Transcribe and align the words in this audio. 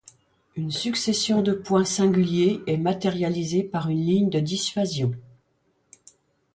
Une 0.55 0.71
succession 0.71 1.43
de 1.43 1.51
points 1.51 1.85
singuliers 1.85 2.61
est 2.65 2.77
matérialisée 2.77 3.61
par 3.61 3.87
une 3.87 4.03
ligne 4.03 4.29
de 4.31 4.39
dissuasion. 4.39 5.11